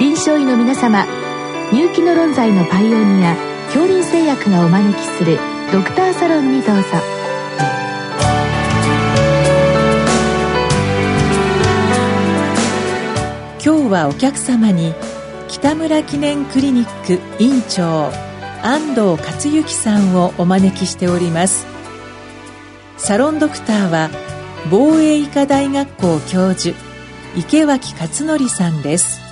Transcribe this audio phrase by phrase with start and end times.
[0.00, 1.04] 臨床医の皆様
[1.74, 5.38] 入気の論剤のパイオニア恐林製薬がお招きする
[5.70, 6.82] ドクターサロンにどうぞ。
[13.62, 14.94] 今日はお客様に
[15.48, 18.10] 北村記念クリニック院長
[18.62, 21.66] 安藤克之さんをお招きしております。
[22.96, 24.08] サロンドクターは
[24.70, 26.74] 防衛医科大学校教授
[27.36, 29.29] 池脇勝則さんです。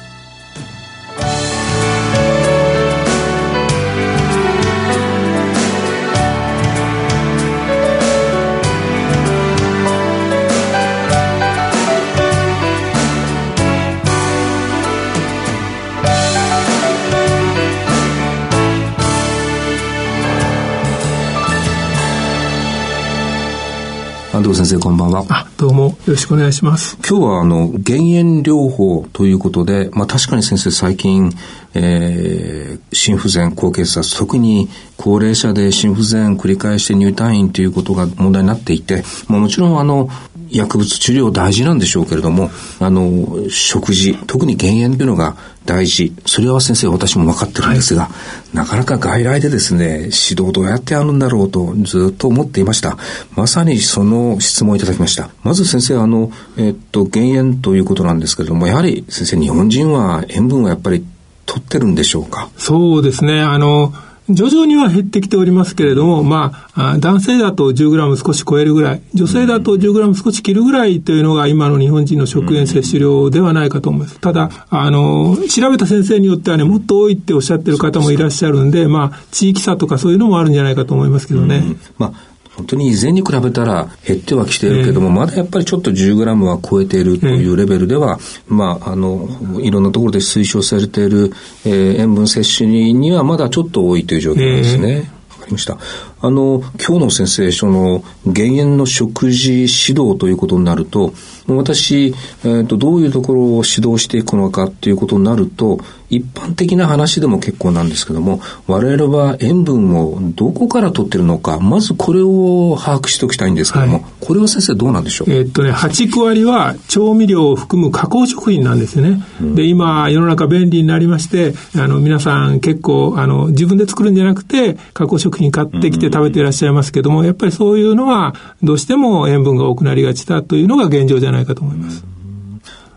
[24.39, 25.27] 安藤先生こんばんは。
[25.31, 26.97] あ、どうもよろしくお願いします。
[26.99, 31.33] 今日はあの、減塩療法ということで、まあ確かに先生最近、
[31.75, 40.09] えー、心不全、高血圧、特に高齢者で心不全繰り返して入退院ということが問題になっていて、まあもちろんあの、
[40.51, 46.13] 薬物治療大事なんでしょうけれども、あの、食事、特に減塩というのが大事。
[46.27, 48.11] それは先生、私も分かってるんですが、は
[48.55, 52.97] い、なかなか外来でですね、指導どうやってやるんだろうとずっと思っていました。
[53.37, 55.31] まさにその質問をいただきました。
[55.43, 61.05] まず先生、あの、えっと、減塩ということなんですけれども、やはり先生、日本人は塩分はやっぱり
[61.47, 62.49] 取ってるんでしょうか？
[62.57, 63.41] そうですね。
[63.41, 63.93] あの、
[64.31, 74.21] 徐々には減ってきておりますけれども、まあ、男性だと10グラム少し超えるぐらい、女性だと10グラム少し切るぐらいというのが今の日本人の食塩摂取量ではないかと思います。
[74.21, 81.59] ただ、あの、調べた先生によってはね、もっと多いっておっしゃってる方もいらっしゃるんで、まあ、地域差とかそういうのもあるんじゃないかと思いますけどね。
[81.59, 89.29] うん、まあ本当に以前に比べたら減ってはきているけども、えー、まだやっぱりちょっと 10g は超えているというレベルでは、えー、まあ、あの、
[89.61, 91.33] いろんなところで推奨されている、
[91.65, 95.09] えー、塩分摂取にはまだちょっと多いという状況ですね。
[95.31, 95.79] わ、かりました。
[96.21, 99.65] あの、今日の先生、その、減塩の食事指
[100.01, 101.13] 導ということになると、
[101.47, 105.79] 私、えーと、どういうところを指導していくのかっていうことになると
[106.11, 115.33] 一般的な話でも結構なんですけども我々は塩分をどこから取ってるのかまずこれを把握しておきたいんですけども、はい、これは先生どうなんでしょう？
[115.33, 132.05] えー、っとね8、9割は調味料を含む加工食品なんですよね、うん、で今世の中便利になりましてあの皆さん結構あの自分で作るんじゃなくて加工食品買ってきて食べていらっしゃいますけども、やっぱりそういうのはどうしても塩分が多くなりがちだというのが現状じゃないかと思います。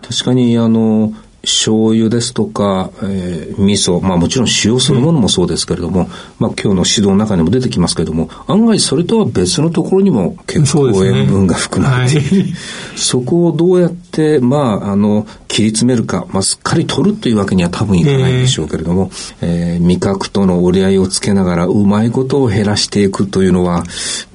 [0.01, 1.13] 確かにあの
[1.44, 6.07] 醤油ですとか、えー、味噌、まあもちろん塩そのものもそうですけれども、うん、
[6.38, 12.29] まあ今日の指導の中にも出てきますけれども、案外それとは別のところにも結構塩分が含まれている。
[12.29, 12.53] そ、ねはい、
[12.95, 23.84] そこをどうやって、まああの、切り詰めるか、まあすっかり取るというわけには多分いかないんでしょうけれども、えー、味覚との折り合いをつけながらうまいことを減らしていくというのは、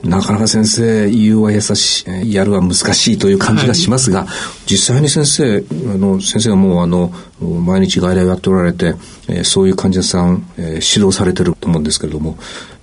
[0.04, 4.28] なかなか先生、言うは優しい、やるは難しいという感じがしますが、はい、
[4.66, 6.96] 実際に先生、あの、先生はもうあの、
[7.40, 8.94] の毎日外来をやっておられて、
[9.28, 12.36] えー、そういう患者さん、えー、指導されてると思うんですけれども、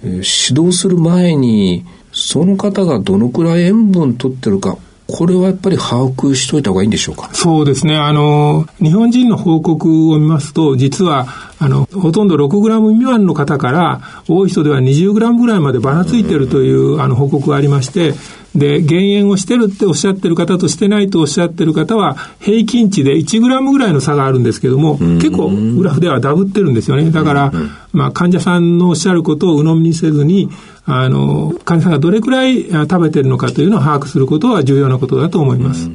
[0.03, 7.29] えー、指導する前にその方がどのくらい塩分取ってるかこれはやっぱり把握しといた方がいいんでしょうか？
[7.33, 7.95] そうですね。
[7.97, 11.27] あの、日本人の報告を見ますと、実は、
[11.59, 18.13] あの、ほとんど6グラム未満の方から、多い人では20グラムぐらいまでばらついているという、あの、報告がありまして、
[18.55, 27.09] で、減塩をしてるっておっしゃってる方としてないとおっしゃってる方は、平均値で1グラムぐらいの差があるんですけども、結構グラフではダブってるんですよね。
[27.11, 27.51] だから、
[27.93, 30.49] まあ、患者さんのおっしゃることを鵜呑みにせずに、
[30.85, 35.89] あの、患者さんがどれくらい食べてるのかというのを把握することは重要なことだと思います。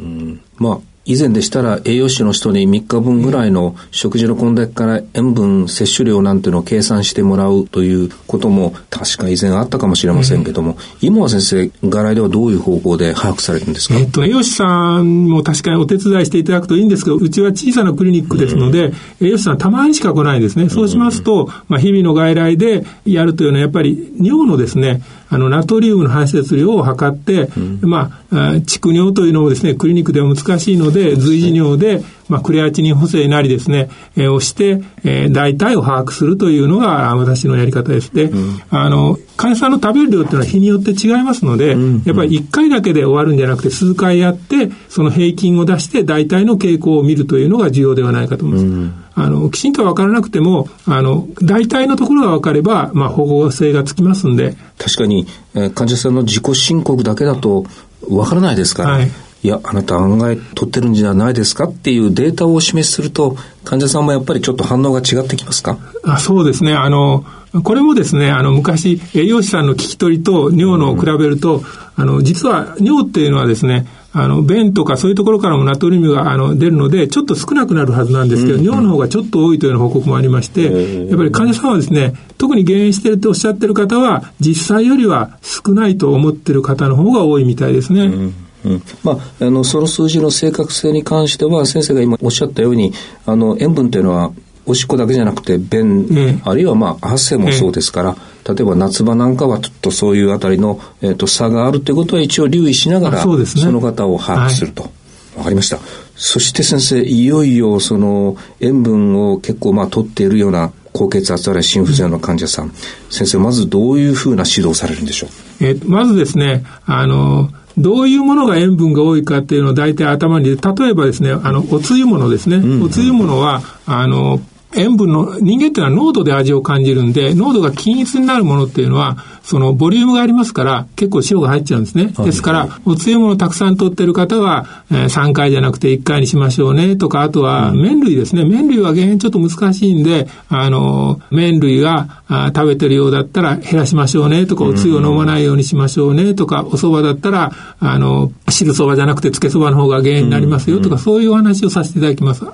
[0.56, 0.78] まあ
[1.08, 20.68] 以前でしたら栄養士の人に3日分ぐらいの食事の献立から塩分摂取量なんていうのを計算してもらうということも確か以前あったかもしれませんけども、今は先生、外来ではどういう方法で把握されるんですか、えっと、栄養士さんも確かにお手伝いしていただくといいんですけど、うちは小さなクリニックですので、栄養士さんたまにしか来ないんですね。
[20.68, 28.34] そうしますと、まあ、日々の外来でやるというのはやっぱり尿のですね、あの、ナトリウムの排泄量を測って、うん、まあ、
[28.64, 38.14] 蓄尿というのもですね、クリニックでは難しいので、随時尿で、まあ、クレアチニン補正なりですね、えー、をして、えー、大体を把握するというのが私のやり方です。
[38.14, 48.66] で、うん、あの、患者さんの食べる量っていうのは日によって違いますので、うん、やっぱり1回だけで終わるんじゃなくて数回やって、その平均を出して大体の傾向を見るというのが重要ではないかと思います。
[48.66, 54.56] うんあの、きちんと分からなくても、あの、大体のところが分かれば、まあ、保護性がつきますんで。
[54.78, 57.64] 確かに、えー、患者さんの自己申告だけだと、
[58.08, 59.10] わからないですから、はい、
[59.42, 65.78] いや、あなた案外取ってるんじゃないですかっていうデータをお示しすると、患者さんもやっぱりちょっと反応が違ってきますか？
[66.04, 66.74] あそうですね。
[66.74, 67.24] あの、
[67.64, 71.64] これもですね、あの、昔、栄養士さんの聞き取りと尿のを比べると、うん、
[71.96, 80.62] あの、実は尿っていうのはですね、あの、便とかそういうところからもナトリウムがあの出るので、ちょっと少なくなるはずなんですけど、うん、尿の方がちょっと多いというような報告もありまして、
[81.08, 88.02] やっぱり患者さんはですね、特に減塩してるとおっしゃってる方は、実際よりは少ないと思ってる方の方が多いみたいですね。
[88.02, 88.34] うん。
[88.64, 92.92] うん、まあ、あの、その数字の正確性に関しては、先生が今おっしゃったように、
[93.24, 94.32] あの、塩分というのは、
[94.68, 98.16] おしっこだけじゃなくて、便、うん、あるいはまあ、汗もそうですから、
[98.46, 104.82] 例えば夏場なんかはちょっとそういうあたりの、えーと、差があるということは一応留意しながら、そ、ね,、の方を把握すると。
[104.82, 104.88] わ、
[105.36, 105.78] はい、かりました。
[106.14, 112.72] そして先生、いよいよその塩分を結構まあ取っているような高血圧あるいは心不全の患者さん、
[113.08, 115.28] 先生、まずどういうふうな指導されるんでしょ
[115.60, 115.64] う？
[115.64, 122.56] えまずですね、あの、どういうものが塩分が多いかっていうのを大体頭に例えばですね、あの、おつゆものですね。
[122.56, 124.40] うんうん、おつゆものは、あの、
[124.74, 132.12] 塩分の、人間っていうのは濃度で味を感じるんで、濃度が均一になるものっていうのは、そのボリュームがありますから、結構塩が入っちゃうんですね。
[132.18, 138.44] ですから、おつゆものたくさん取ってる方は、えー、3回じゃなくて1回にしましょうね、とか、あとは、麺類ですね。
[138.44, 152.44] 麺類は減塩ちょっと難しいんで、あの、麺類があ食べてるようだったら減らしましょうね、とか、おつゆを飲まないようにしましょうね、とか、お蕎麦だったら、あの、汁蕎麦じゃなくてつけ蕎麦の方が減塩になりますよ、とか、そういうお話をさせていただきます。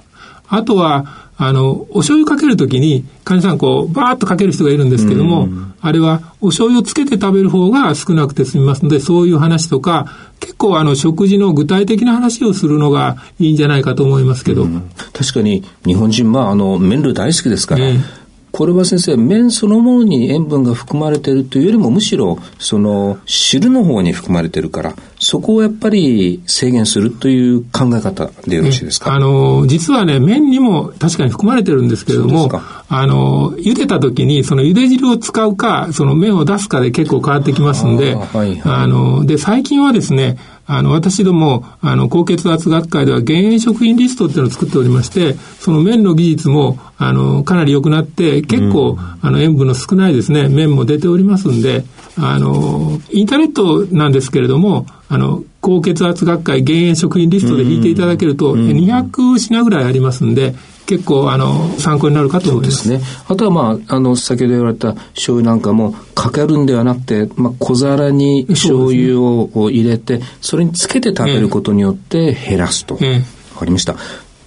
[0.54, 5.48] あとは、あの、お醤油かけるときに、患者さんこう、バーッとかける人がいるんですけども、
[5.80, 10.06] あれはお醤油をつけて食べる方が少なくて済みますので、そういう話とか、
[10.38, 14.66] 結構あの、食事の具体的な話をするのがいいんじゃないかと思いますけど。
[15.12, 18.23] 確かに、日本人、まあ、あの、麺類大好きですから、えー
[18.54, 32.48] これは先生、麺そのものに塩分が含まれているというよりも、むしろ、その、汁の方に含まれているから、そこをやっぱり制限するという考え方でよろしいですか、あの、実はね、麺にも確かに含まれてるんですけれども、
[32.88, 51.84] あの、茹でた時に、その茹で汁を使うか、その麺を出すかで結構変わってきますんで、あはいはい、あの、で、最近はですね、あの、私ども、あの、高血圧学会では減塩食品リストっていうのを作っておりまして、その麺の技術も、あの、かなり良くなって、結構、うん、あの、塩分の少ないですね、麺も出ておりますんで、
[52.16, 60.54] あの、インターネットなんですけれども、あの、高血圧学会減塩食品リストで引いていただけると、うん、200品ぐらいありますんで、
[60.86, 62.82] 結構、あの、参考になるかと思います。
[62.84, 63.10] そうですね。
[63.28, 72.94] あとは、まあ、あの、先ほど言われた醤油なんかも、かけるんではなくて、まあ、小皿に醤油を入れて、それにつけて食べることによって減らすと。
[72.94, 73.96] わ、ええ、かりました。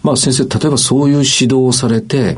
[0.04, 2.38] まあ、先生、例えばそういう指導をされて、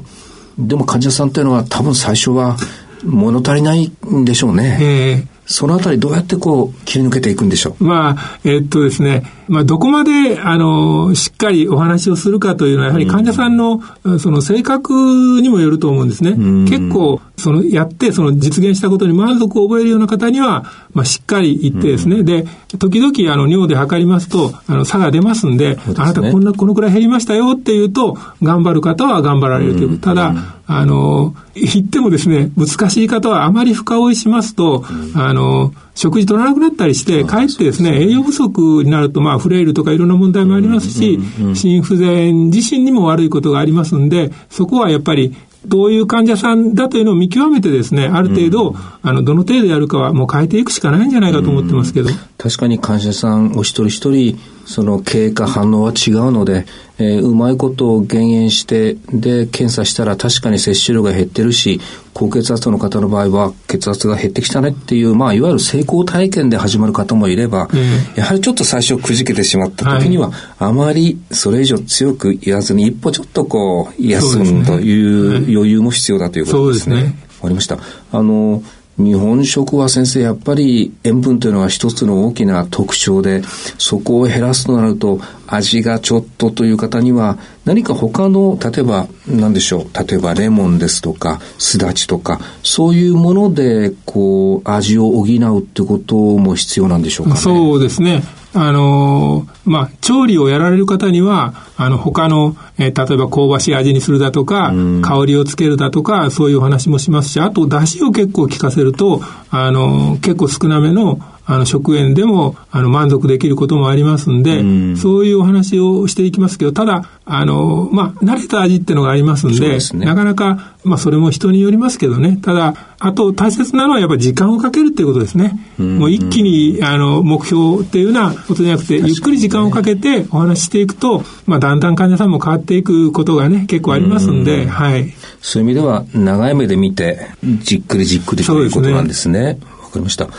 [0.58, 2.58] でも患者さんというのは多分最初は
[3.04, 4.78] 物足りないんでしょうね。
[4.82, 7.84] ええそのあたりどうやってこう切り抜けていくんでしょう？
[7.84, 13.82] まあ、えっとですね、まあ、どこまで、あの、しっかりお話をするかというのは、やはり患者さんの、
[14.20, 16.32] その性格にもよると思うんですね。
[16.70, 22.46] 結構、その、やって、その実現したことに満足を覚えるような方には、まあ、しっかり言ってですね、で、
[22.78, 29.98] 時々、あの、尿で測りますと、あの、差が出ますんで、でね、あなたこんな、このくらい減りましたよっていうと、頑張る方は頑張られるという。
[29.98, 30.36] ただ、
[30.68, 34.86] あの、言ってもですね、難しい方はあまり深追いしますと、
[35.16, 41.20] あの、食事取らなくなったりして、かえってですね、栄養不足になると、まあ、フレイルとかいろんな問題もありますし、
[41.54, 45.36] 心不全自身にも悪いことがありますんで、そこはやっぱり
[45.66, 52.10] どういう患者さんだというのを見極めてですね、ある程度、うん、あの、どの程度やるかはもう変えていくしかないんじゃないかと思ってますけど。
[52.10, 56.66] うん、確かに患者さんお一人一人、その経過反応は違うので、
[57.00, 61.82] えー、うまいことを減塩して、で、検査したら確かに摂取量が減ってるし、
[62.14, 67.70] 高血圧の方の場合は血圧が減ってきたねっていう、まあ、いわゆる成功体験で始まる方もいれば、
[68.16, 76.96] やはりちょっと最初くじけてしまった時には、はい、あまりそれ以上強く言わずに、一歩ちょっとこう、休むという余裕も必要だということですね。
[76.96, 77.78] わ、ね、かりました。
[78.12, 78.64] あの、
[79.00, 83.42] 日本食は先生やっぱり塩分というのは一つの大きな特徴で
[83.78, 98.22] そこを減らすとなると味がちょっとという方には何か他の例えば何でしょう例えばレモンですとかすだちとかそういうものでこう味を補うってことも必要なんでしょうか、ね、そうですね
[98.54, 122.38] あのまあ、調理をやられる方には、あの、他の、えー、例えば香ばしい味にするだとか、香りをつけるだとか、そういうお話もしますし、あと、出汁を結構効かせると、あの、結構少なめの、あの、食塩でも、あの、満足できることもありますんで、うん、そういうお話をしていきますけど、ただ、あの、まあ、慣れた味っていうのがありますんで、でね、なかなか、まあ、それも人によりますけどね。
[122.40, 125.60] ただ、あと大切なのはやっぱり時間をかけるっていうことですね。
[125.80, 135.12] うん、もう一気に、あの、目標っていうようなことじゃなくて、ゆっくり時間をかけてお話ししていくと、まあ、だんだん患者さんも変わっていくことがね、結構ありますんで、はい。
[135.42, 137.32] そういう意味では、長い目で見て、
[137.64, 139.40] じっくりじっくりということなんですね。
[139.40, 140.30] わ、ね、かりました。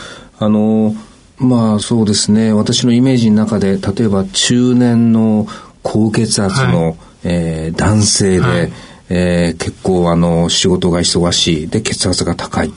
[0.41, 0.95] あの、
[1.37, 5.45] まあそうですね、私のイメージの中で、例えば中年の
[5.83, 8.73] 高血圧の、はい、えー、男性で、はい、
[9.09, 12.73] えー、結構あの仕事が忙しい、で血圧が高い。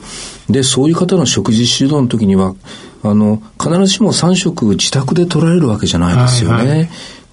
[0.47, 2.53] で、そういう方の食事指導の時には、
[3.01, 6.55] あの、必ずしも3食自宅で取られるわけじゃないですよね。
[6.57, 6.89] はいはい、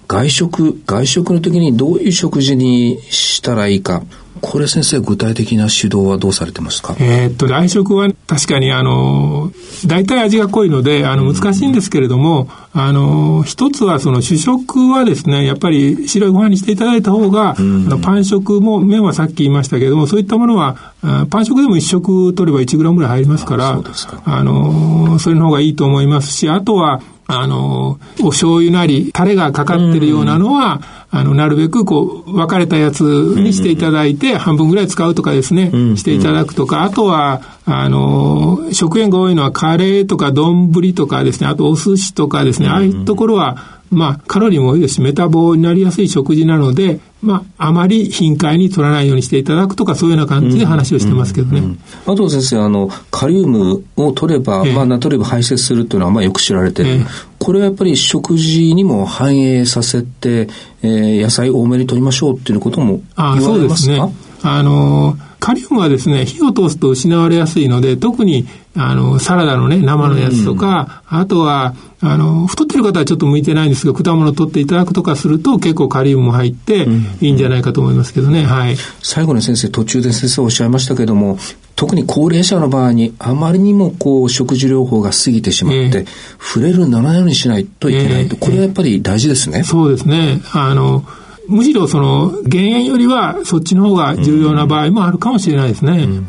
[0.07, 4.03] 外食、外食の時にどういう食事にしたらいいか。
[4.41, 6.97] これ先生、具体的な指導はどうされてますか？
[6.99, 9.53] えっと、外食は確かにあの、
[9.85, 20.93] 大体味が濃いので、あの、難しいんですけれども、うん、あの、一つはその主食はですね、やっぱり白いご飯にしていただいた方が、うん、あのパン食も、麺はさっき言いましたけれども、そういったものは、
[21.29, 23.81] パン食でも一食取れば1グラムぐらい入りますから、
[24.25, 27.01] あの、それの方がいいと思いますし、あとは、
[27.39, 51.59] あの、お醤油なり、タレがかかってるようなのは、あの、なるべく、こう、分かれたやつにしていただいて、半分ぐらい使うとかですね、していただくとか、あとは、あの、食塩が多いのはカレーとか丼とかですね、あとお寿司とかですね、ああいうところは、まあ、カロリーも多いですし、メタボになりやすい食事なので、まあ、あまり頻回に取らないようにしていただくとか、そういうような感じで話をしてますけどね。
[51.59, 51.71] うんうん
[52.07, 52.89] うん、あと先生、あの、
[53.23, 56.89] カリウムを取れば、えー、まあ、ナトリウム排泄するというのは、まあ、よく知られてる。
[56.89, 57.05] えー、
[57.39, 60.49] これはやっぱり食事にも反映させて、
[60.81, 63.53] えー、野菜多めに取りましょうっていうことも言われますか？
[63.53, 64.01] あそうですね。
[64.41, 76.85] あの、カリウムはですね、火を通すと失われやすいので、特に、あの、サラダのね、生のやつとか、うん、あとは、あの、太ってる方はちょっと向いてないんですが、果物を取っていただくとかすると、結構カリウムも入って、
[77.21, 78.75] いいんじゃないかと思いますけどね、はい。
[79.01, 81.37] 最後に先生、途中で先生おっしゃいましたけども、
[81.75, 86.07] 特に高齢者の場合に、あまりにもこう、食事療法が過ぎてしまって、えー、
[86.39, 89.63] 触れるならないようにしないといけないと、えー、これはやっぱり大事ですね。
[89.63, 90.41] そうですね。
[90.53, 91.03] あの、
[91.47, 95.91] むしろその減塩よりはそっちの方が重要な場合もあるかもしれないですね。
[95.91, 96.27] うんうん、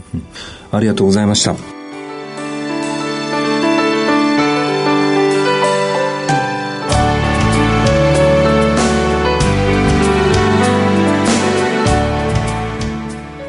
[0.73, 1.55] ありがとうございました。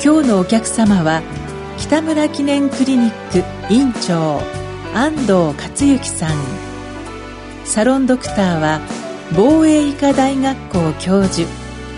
[0.03, 1.23] 今日のお客様は
[1.85, 4.41] 北村記念クリニック院長
[4.95, 6.35] 安藤克之さん
[7.63, 8.81] サロンドクターは
[9.35, 11.47] 防衛医科大学校教授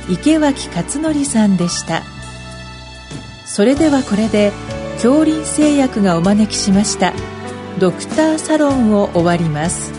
[0.10, 2.03] 池脇勝則さんでした。
[3.46, 4.51] それではこれで
[4.96, 7.13] 恐林製薬がお招きしました。
[7.79, 9.94] ドクターサロンを終わります。